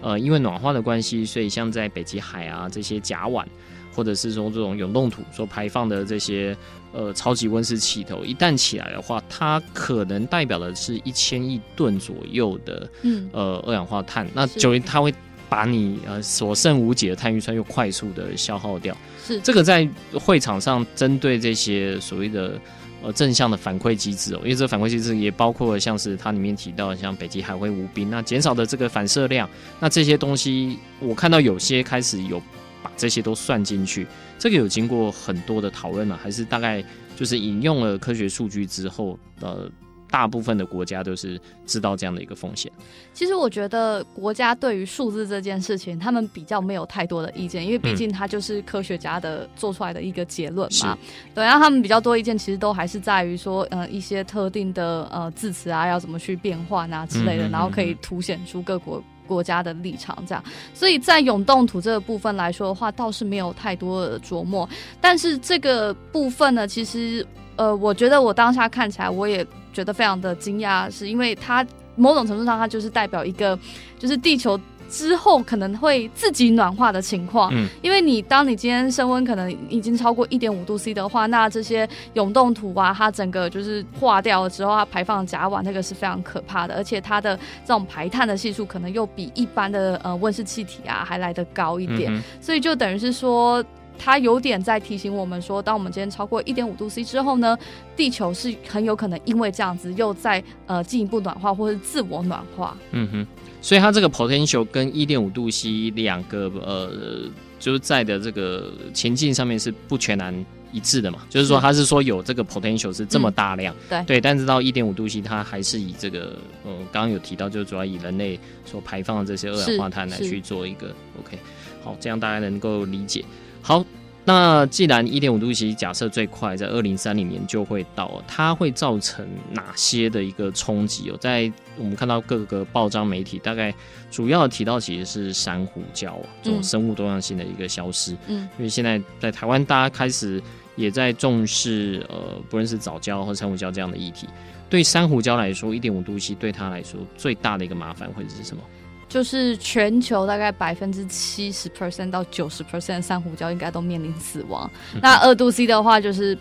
[0.00, 3.44] 呃，因为暖化的关系，所以像在北极海啊这些甲烷，
[3.92, 6.56] 或者是说这种永冻土所排放的这些
[6.98, 14.26] 呃超级温室气头，一旦起来的话，它可能代表的是一千亿吨左右的嗯呃二氧化碳。
[14.34, 15.14] 那九零它会
[15.48, 18.96] 把你呃所剩无几的碳预算又快速的消耗掉。
[19.24, 22.58] 是这个在会场上针对这些所谓的。
[23.00, 32.42] 呃，正向的反馈机制哦，因为这个反馈机制也包括了像是它里面提到的，像北极海会无冰，那减少的这个反射量，那这些东西我看到有些开始有
[32.82, 34.06] 把这些都算进去，
[34.38, 36.18] 这个有经过很多的讨论吗？
[36.22, 36.84] 还是大概
[37.16, 39.70] 就是引用了科学数据之后，呃。
[40.10, 42.72] 大部分的国家都是知道这样的一个风险。
[43.12, 50.96] 其实我觉得国家对于数字这件事情，他们比较没有太多的意见，因为毕竟它就是科学家的做出来的一个结论嘛。
[51.34, 60.42] 对，然后他们比较多意见，其实都还是在于说，呃，一些特定的呃字词啊，要怎么去变换啊之类的，然后可以凸显出各国国家的立场这样。
[60.74, 64.68] 所以在永动土这个部分来说的话，倒是没有太多的琢磨。
[65.00, 67.24] 但是这个部分呢，其实
[67.56, 69.46] 呃，我觉得我当下看起来，我也。
[69.70, 71.64] 觉得非常的惊讶，是因为它
[71.94, 73.56] 某种程度上，它就是代表一个，
[73.96, 77.50] 就是地球之后可能会自己暖化的情况。
[77.52, 93.64] 嗯，因为你当你今天升温可能已经超过一点五度 C 的话，那这些永冻土啊，它整个就是化掉了之后，它排放甲烷，那个是非常可怕的，而且它的这种排碳的系数可能又比一般的呃温室气体啊还来得高一点，嗯，所以就等于是说。
[94.00, 97.58] 它有点在提醒我们说，当我们今天超过一点五度 C 之后呢，
[97.96, 102.76] 地球是很有可能因为这样子又在呃进一步暖化或者自我暖化。
[102.92, 103.26] 嗯哼，
[103.60, 111.20] 所以它这个 potential 跟一点五度 C 两个呃就是在的这个前进上面是不全然一致的嘛？
[111.28, 121.38] 就是说它是说有这个 potential 是这么大量，嗯、对对，但是到一点五度 C 它还是以这个呃刚刚有提到，就主要以人类所排放的这些二氧化碳来去做一个 OK，
[121.82, 123.24] 好，这样大家能够理解。
[123.60, 123.84] 好，
[124.28, 131.08] 那既然一点五度 C 假设最快在二零三零年就会到，它会造成哪些的一个冲击？
[131.08, 133.74] 哦，在我们看到各个报章媒体，大概
[134.10, 136.12] 主要提到其实是珊瑚礁
[136.42, 138.14] 这种生物多样性的一个消失。
[138.26, 140.42] 嗯，因为现在在台湾，大家开始
[140.76, 144.28] 也在重视呃，不论是藻礁或珊瑚礁这样的议题。
[144.68, 148.62] 对珊瑚礁来说，一点五度 C 对它来说最大的一个麻烦会是什么？
[149.08, 154.70] 就是全球大概百分之七十 percent 到九十 percent 珊瑚礁应该都面临死亡。
[155.00, 156.36] 那二度 C 的话，就是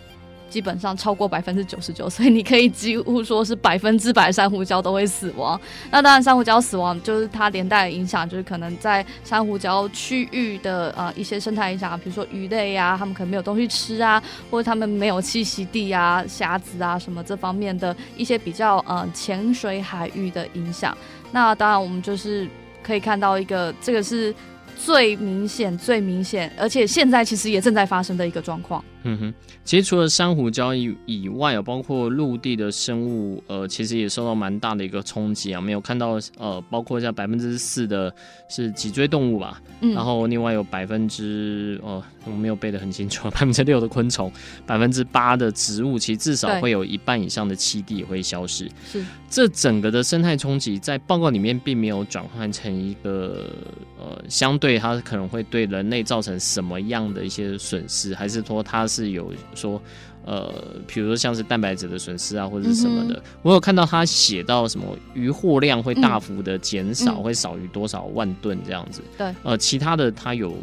[0.50, 5.60] 基本上超过百分之九十九， 所以你可以几乎说是百分之百珊瑚礁都会死亡。
[5.92, 20.98] 那当然，珊瑚礁死亡就是它连带的影响，就是可能在珊瑚礁区域的呃一些生态影响，比如说鱼类呀、啊，他们可能没有东西吃啊，或者他们没有栖息地啊、虾子啊什么这方面的一些比较呃浅水海域的影响。
[21.32, 22.48] 那当然，我们就是
[22.82, 24.34] 可以看到一个，这个是
[24.78, 28.84] 最明显、最明显，而且现在其实也正在发生的一个状况。
[29.08, 35.62] 嗯哼，其实除了珊瑚礁以以外，有包括陆地的生物，呃，其实也受到蛮大的一个冲击啊。
[35.62, 38.14] 没有看到，呃，包括像百分之四的
[38.50, 44.30] 是脊椎动物吧，嗯，然后另外有百分之，哦，我没有背得很清楚，百分之六的昆虫，
[44.66, 48.70] 百分之八的植物，其实至少会有一半以上的栖地也会消失。
[48.92, 53.50] 是，这整个的生态冲击在报告里面并没有转换成一个，
[53.98, 59.12] 呃，相对它可能会对人类造成什么样的一些损失，还是说它是。
[59.12, 59.82] 有说，
[60.26, 60.54] 呃，
[60.86, 69.02] 比如说像是蛋白质的损失啊，或者是什么的，嗯、我有看到他写到什么渔获量会大幅的减少，嗯、会少于多少万吨这样子。
[69.18, 70.54] 对，呃，其他的他有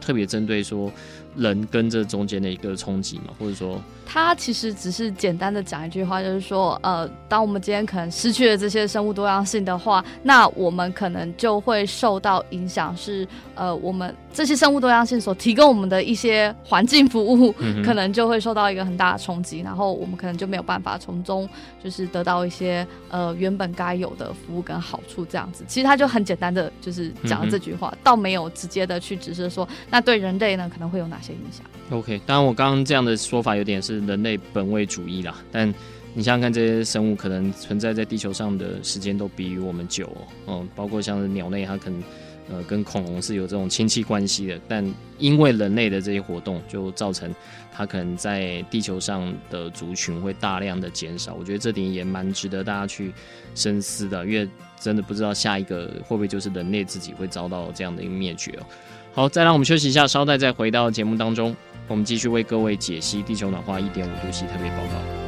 [0.00, 0.90] 特别针对说。
[1.34, 21.48] 人跟这中间的一个冲击嘛，或者说，他其实只是简单的讲一句话，就是说，呃，当我们今天可能失去了这些生物多样性的话，那我们可能就会受到影响，是呃，我们这些生物多样性所提供我们的一些环境服务，嗯、可能就会受到一个很大大的冲击，然后我们可能就没有办法从中
[21.82, 25.64] 就是得到一些呃原本该有的服务跟好处这样子。
[25.66, 31.66] 其实他就很简单的就是讲了这句话，嗯、倒没有直接的去指示说那对人类呢可能会有哪些影响。
[31.90, 35.74] OK，当然我刚刚这样的说法有点是人类本位主义啦，但。
[36.14, 40.04] 你想想看，这些生物可能存在在地球上的时间都比我们久
[40.44, 42.02] 哦，嗯，包括像是鸟类，它可能
[42.52, 47.34] 呃跟恐龙是有这种亲戚关系的，但因为人类的这些活动，就造成
[47.72, 51.34] 它可能在地球上的族群会大量的减少。
[51.34, 53.12] 我觉得这点也蛮值得大家去
[53.54, 54.48] 深思的，因为
[54.78, 58.66] 真的不知道下一个会不会就是人类自己会遭到这样的一个灭绝哦。
[59.14, 61.56] 好，再让我们休息一下，稍待再回到节目当中，
[61.88, 65.21] 我们继续为各位解析地球暖化一点五度 C 特别报告。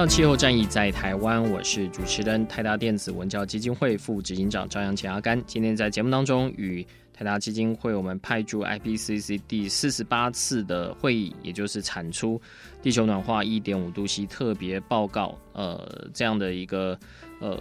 [0.00, 5.38] 到气候战役在台湾，我是主持人泰达电子文教基金会副执行长张扬前阿甘。
[5.46, 6.82] 今天在节目当中，与
[7.12, 12.40] 泰达基金会我们派驻 IPCC 第四十八次的会议，也就是产出
[12.80, 16.98] 地球暖化一点五度 C 特别报告，呃，这样的一个
[17.38, 17.60] 呃，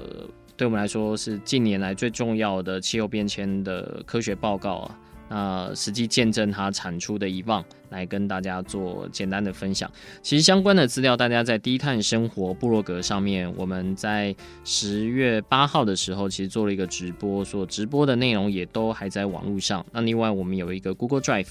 [0.56, 4.98] 对我们来说是近年来最重要的气候变迁的科学报告啊。
[5.30, 9.90] 那实际见证它产出的遗忘，来跟大家做简单的分享。
[10.22, 19.86] 其实相关的资料，大家在低碳生活部落格上面，我们在十月八号的时候，其实做了一个直播，所直播的内容也都还在网络上。
[19.92, 21.50] 那另外，我们有一个 Google Drive。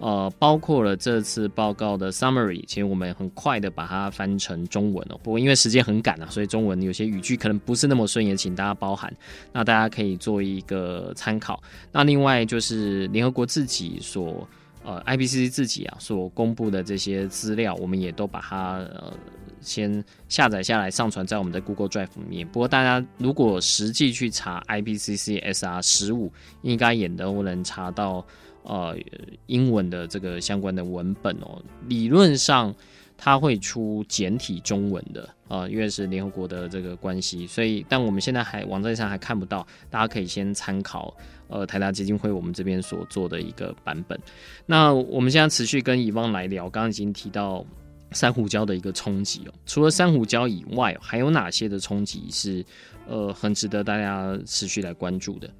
[0.00, 5.18] 呃，包括了这次报告的 summary，其实我们很快的把它翻成中文哦。
[5.24, 9.12] 不过因为时间很赶啊，所以中文有些语句可能不是那么顺，也请大家包涵。
[9.52, 11.60] 那大家可以做一个参考。
[11.90, 14.48] 那另外就是联合国自己所
[14.84, 19.12] 呃 IPCC 自己啊所公布的这些资料，我们也都把它呃
[19.60, 22.46] 先下载下来，上传在我们的 Google Drive 里面。
[22.46, 26.32] 不过大家如果实际去查 IPCC SR 十五，
[26.62, 28.24] 应该也都能查到。
[28.62, 28.96] 呃，
[29.46, 32.74] 英文的这个相关的文本哦，理论上
[33.16, 41.16] 它会出简体中文的啊，呃，因为是联合国的这个关系，所以但我们现在还网站上还看不到，大家可以先参考
[41.48, 44.18] 呃台达基金会我们这边所做的一个版本。
[44.66, 47.64] 那我们现在持续跟以望来聊，刚刚已经提到
[48.12, 52.64] 珊瑚礁的一个冲击哦，除了珊瑚礁以外，还有哪些的冲击是
[53.08, 55.50] 呃很值得大家持续来关注的？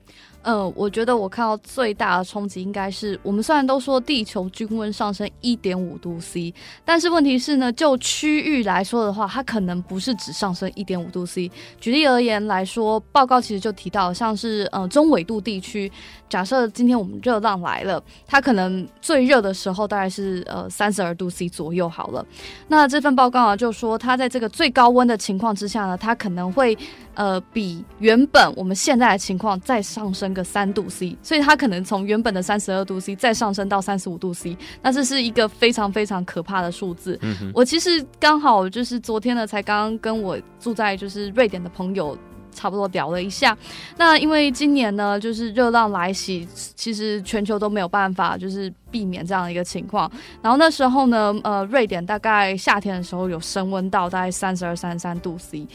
[0.43, 11.51] 呃，我觉得我看到最大的冲击应该是，我们虽然都说地球均温上升一点五度 C，但是问题是呢，就区域来说的话，它可能不是只上升一点五度 C。
[11.81, 15.91] 举例而言来说，报告其实就提到，像是呃中纬度地区，
[16.29, 22.25] 假设今天我们热浪来了，它可能最热的时候大概是呃三十二度 C 左右好了。
[22.69, 26.77] 那这份报告啊，就说它在这个最高温的情况之下呢，它可能会
[27.15, 37.19] 呃比原本我们现在的情况再上升个三度 C，所以它可能从原本的三十二度 C 再上升到三十五度 C，那这是一个非常非常可怕的数字。
[37.55, 42.17] 我其实刚好就是昨天呢，才刚刚跟我住在就是瑞典的朋友
[42.53, 43.57] 差不多聊了一下。
[43.97, 50.11] 那因为今年呢，就是热浪来袭，其实全球都没有办法就是避免这样的一个情况。
[50.43, 55.67] 然后那时候呢，呃，瑞典大概夏天的时候有升温到大概三十二、三十三度 C。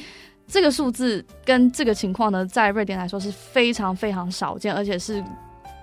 [0.48, 5.24] 这个数字跟这个情况呢，在瑞典来说是非常非常少见，而且是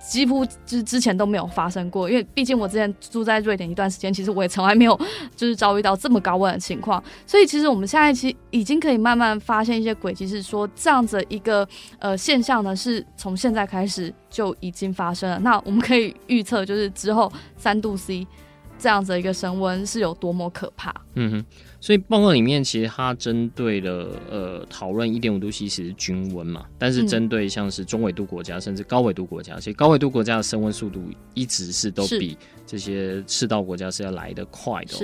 [0.09, 2.09] 几乎就是之前都没有发生过。
[2.09, 4.99] 因为毕竟我之前住在瑞典一段时间，其实我也从来没有
[5.37, 7.03] 就是遭遇到这么高温的情况。
[7.27, 11.67] 所以其实我们现在其实已经可以慢慢发现一些轨迹，是说这样子一个
[11.99, 15.39] 呃现象呢，是从现在开始就已经发生了。
[15.41, 18.27] 那我们可以预测，就是之后三度 C
[18.81, 20.95] 这样子一个升温是有多么可怕。
[21.15, 21.45] 嗯哼。
[21.83, 31.03] 所以报告里面其实它针对了呃讨论一点五度 C 是均温嘛，但是针对像是中纬度国家甚至高纬度国家，其实高纬度国家的升温速度
[31.33, 34.95] 一直是都比这些赤道国家是要来得快的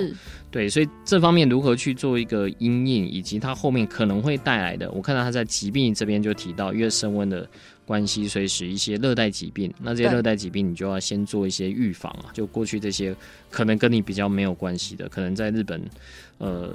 [0.51, 7.49] 对，所以这方面如何去做一个因应，以及它后面可能会带来的，我看到他在疾病这边就提到，因为升温的
[7.87, 9.73] 关系，所以使一些热带疾病。
[9.81, 13.15] 那这些热带疾病你就要先做一些预防啊，就过去这些
[13.49, 15.81] 可能跟你比较没有关系的，可能在日本。
[16.39, 16.71] 呃，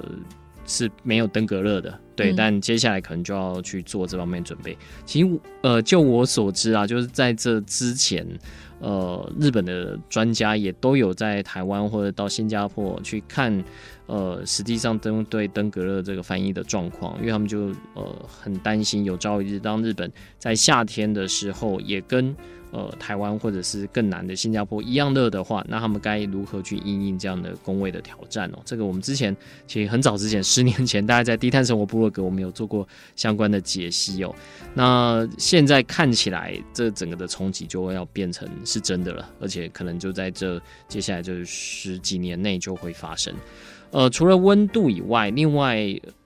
[0.65, 4.77] 是没有登革热的，对，嗯，但接下来可能就要去做这方面准备。
[5.05, 8.27] 其实，呃，就我所知啊，就是在这之前，
[8.83, 13.63] 呃，日本的专家也都有在台湾或者到新加坡去看。
[14.05, 22.35] 呃，实际上登对登革热这个翻译的状况，因为他们就呃很担心有朝一日当日本在夏天的时候也跟
[22.73, 28.59] 呃台湾或者是更南的新加坡一样热的话，那他们该如何去应应这样的工位的挑战哦？
[28.65, 29.35] 这个我们之前
[29.67, 34.35] 其实很早之前，十年前，大家在低碳生活部落格我们有做过相关的解析哦。
[34.73, 43.31] 那现在看起来，这整个的冲击就要变成是真的了，而且可能就在这接下来这十几年内就会发生。
[43.91, 45.77] 呃，除了温度以外，另外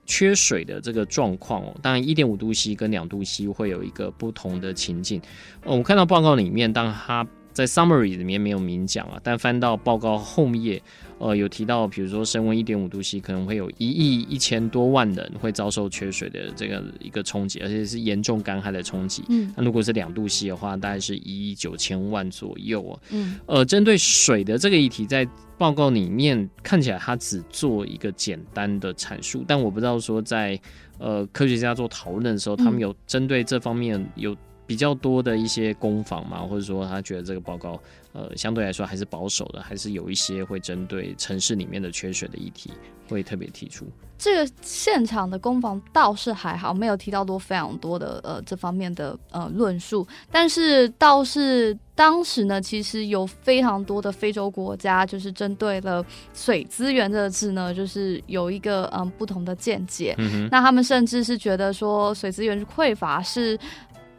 [0.08, 5.22] 缺水的这个状况哦，当然一点五度 C 跟两度 C 会有一个不同的情境。
[5.62, 10.82] 呃，我看到报告里面，当它在 summary 里面没有明讲啊，但翻到报告后面。
[11.18, 19.24] 呃，有提到，比如说升温一点五度 C，可能会有一亿一千多万人会遭受缺水的这个一个冲击，而且是严重干旱的冲击。
[19.28, 23.00] 嗯，那如果是两度 C 的话，大概是一亿九千万左右啊。
[23.10, 30.58] 嗯，呃，针对水的这个议题，在报告里面看起来它只做一个简单的阐述，但我不知道说在
[30.98, 36.42] 呃科学家做讨论的时候，他们有针对这方面有比较多的一些攻防吗？
[36.42, 37.80] 或者说他觉得这个报告？
[38.18, 42.72] 呃，相对来说还是保守的，还是有一些会针对城市里面的缺水的议题
[43.08, 43.86] 会特别提出。
[44.18, 56.04] 这个现场的攻防倒是还好，没有提到多非常多的呃这方面的呃论述，但是倒是当时呢，其实有非常多的非洲国家就是针对了
[56.34, 60.16] 水资源这个字呢，就是有一个嗯不同的见解。
[60.18, 63.56] 嗯，那他们甚至是觉得说水资源匮乏是。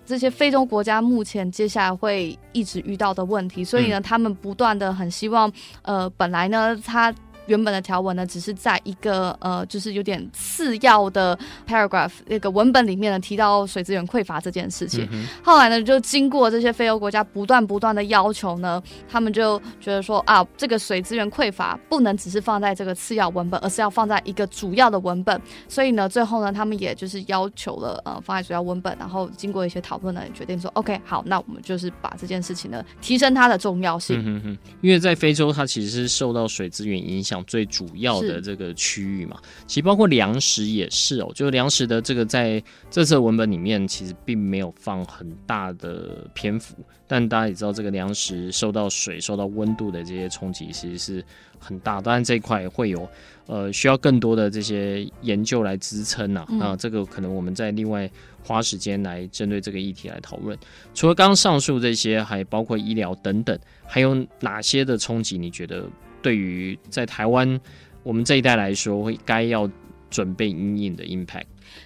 [0.10, 5.52] 这些非洲国家目前接下来会一直遇到的问题，所以呢，他们不断的很希望，
[5.84, 7.14] 呃，本来呢，他。
[7.50, 11.38] 原本的条文呢，只是在一个呃，就是有点次要的
[11.68, 15.08] paragraph 那个文本里面呢，提到水资源匮乏这件事情。
[15.12, 25.42] 嗯、后来呢，就经过这些非洲国家不断不断的要求呢，他们就觉得说啊，这个水资源匮乏不能只是放在这个次要文本，而是要放在一个主要的文本。
[25.68, 34.22] 所以呢，最后呢，他们也就是要求了呃，放在主要文本，然后经过一些讨论呢，决定说 OK，好，那我们就是把这件事情呢，提升它的重要性。
[34.24, 37.39] 嗯哼，因为在非洲，它其实是受到水资源影响。
[37.46, 46.76] 最主要的这个区域嘛，其实包括粮食也是哦，就粮食的这个在这次文本里面其实并没有放很大的篇幅，
[47.08, 51.26] 但大家也知道这个粮食受到水、受到温度的这些冲击其实是
[51.58, 53.08] 很大，当然这一块会有
[53.48, 58.10] 呃需要更多的这些研究来支撑呐，那，这个可能我们再另外
[58.44, 60.58] 花时间来针对这个议题来讨论。
[60.94, 65.38] 除了刚刚上述这些，还包括医疗等等，还有哪些的冲击？
[65.38, 65.86] 你觉得？
[66.22, 67.60] 对于在台湾
[68.04, 69.70] 我们这一代来说，会该要
[70.10, 71.44] 准备阴影的 impact。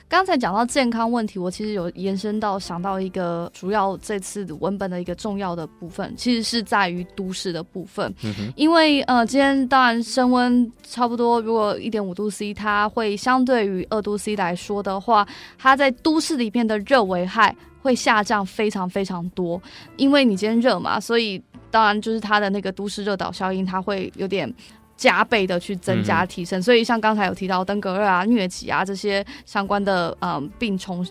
[0.07, 8.13] 刚才讲到健康问题，我其实有延伸到想到一个主要这次文本的一个重要的部分，其实是在于都市的部分。
[8.23, 8.53] 嗯哼。
[8.55, 15.27] 因为呃，今天当然升温差不多，如果一点五度 C，它会相对于二度 C 来说的话，
[15.57, 19.61] 它在都市里面的热危害会下降非常非常多。
[19.97, 21.41] 因为你今天热嘛，所以。
[21.73, 24.53] 当然，就是它的那个都市热岛效应，它会有点
[24.95, 26.59] 加倍的去增加提升。
[26.59, 31.03] 嗯、所以像刚才有提到登革热啊、疟疾啊这些相关的嗯病虫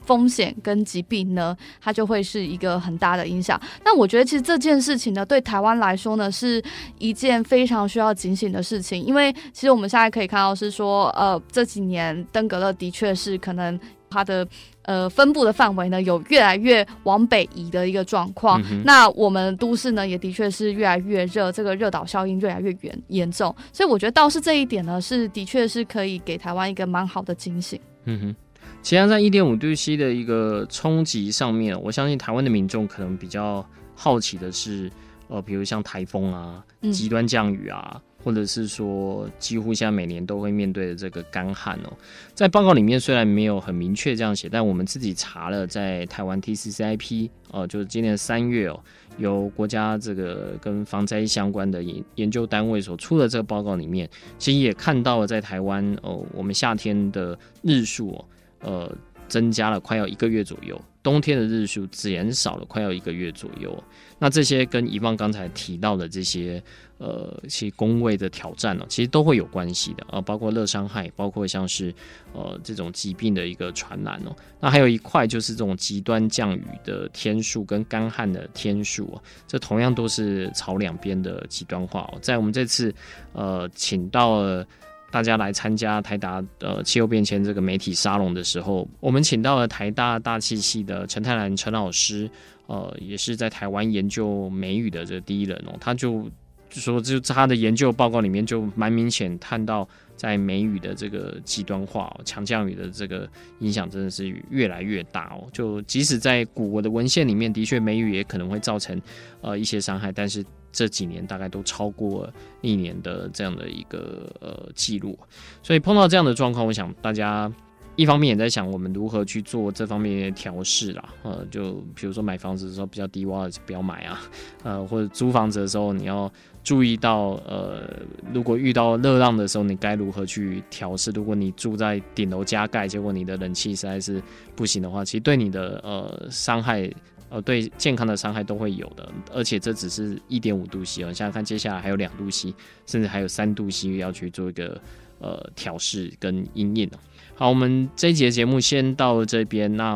[0.00, 3.60] 风险跟疾病呢，它就会是一个很大的影响。
[3.84, 6.64] 那我觉得其实这件事情呢，对台湾来说呢，是
[6.96, 13.78] 一件非常需要警醒的事情，因为其实我们现在可以看到是说，呃，这几年登革热的确是可能。
[14.08, 14.46] 它的
[14.82, 18.60] 呃分布的范围呢，有越来越往北移的一个状况。
[18.70, 23.54] 嗯、那我们都市呢，也的确是越来越热，这个热岛效应越来越严严重。
[23.72, 27.80] 所以我觉得倒是这一点呢，是的确是可以给台湾一个蛮好的警醒。
[28.04, 28.36] 嗯哼，
[28.82, 34.90] 其实，在一点五度 C 的一个冲击上面，我相信台湾的民众可能比较好奇的是，
[35.28, 38.00] 呃，比如像台风啊、极端降雨啊。
[38.26, 41.92] 或者是说，几乎现在每年都会面对的这个干旱哦，
[42.34, 48.80] 在报告里面虽然没有很明确这样写，但我们自己查了，在台湾 TCCIP 哦，就是今年三月哦，
[49.16, 58.24] 由国家这个跟防灾相关的研研究单位所出的这个报告里面，其实也看到了在台湾哦，我们夏天的日数哦，
[58.62, 58.92] 呃，
[59.28, 63.84] 增加了快要一个月左右，冬天的日数减少了快要一个月左右。
[64.18, 66.60] 那这些跟以往刚才提到的这些。
[66.98, 71.94] 呃，其工位的挑战呢，其实都会有关系的啊，包括热伤害，包括像是
[72.32, 74.34] 呃这种疾病的一个传染哦。
[74.58, 82.18] 那还有一块就是这种极端降雨的天数跟干旱的天数啊，这同样都是朝两边的极端化哦。
[82.22, 82.90] 在我们这次
[83.34, 84.66] 呃请到了
[85.10, 92.28] 大家来参加台达呃气候变迁这个媒体沙龙的时候，我们请到了台大大气系的陈泰兰陈老师，
[92.66, 96.30] 呃，也是在台湾研究梅雨的这第一人哦，他就。
[96.68, 103.28] 就说，就他的研究报告里面就蛮明显看到在梅雨的这个极端化、哦、强降雨的这个
[103.60, 105.46] 影响真的是越来越大哦。
[105.52, 109.00] 就即使在古国的文献里面，的确梅雨也可能会造成
[109.40, 112.28] 呃一些伤害，但是这几年大概都超过
[112.62, 115.18] 历年的这样的一个呃记录，
[115.62, 117.52] 所以碰到这样的状况，我想大家。
[117.98, 124.20] 一方面也在想我们如何去做这方面的调试啦，呃，就比如说买房子的时候比较低洼的不要买啊，
[124.64, 126.30] 呃，或者租房子的时候你要
[126.66, 127.88] 注意到，呃，
[128.34, 131.12] 如果遇到热浪的时候你该如何去调试？
[131.12, 134.20] 如果你住在顶楼加盖，结果你的冷气实在是
[134.56, 136.90] 不行的话，其实对你的呃伤害，
[137.28, 139.08] 呃，对健康的伤害都会有的。
[139.32, 142.52] 而且这只是一点五度 C 哦，想想看接下来还有两度 C，
[142.84, 144.80] 甚至还有三度 C 要去做一个
[145.20, 146.90] 呃调试跟因应。
[147.36, 149.76] 好，我们这一节节目先到这边。
[149.76, 149.94] 那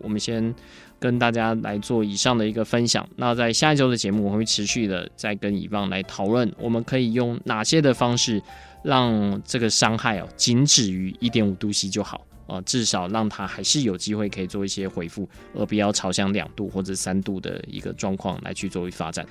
[0.00, 0.54] 我们先
[0.98, 3.08] 跟大家来做以上的一个分享。
[3.16, 8.42] 那在下一周的节目，我们会持续的再跟以望来讨论，我们可以用哪些的方式
[8.82, 19.26] 让这个伤害哦，仅止于一点五度 C 就好啊，至少让它还是有机会可以做一些回复，而不要朝向两度或者三度的一个状况来去作为发展。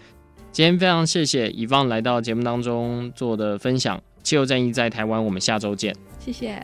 [0.51, 4.01] 今天非常谢谢以望来到节目当中做的分享。
[4.23, 5.95] 气候战役在台湾，我们下周见。
[6.19, 6.63] 谢谢。